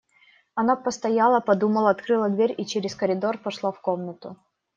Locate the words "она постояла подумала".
0.55-1.91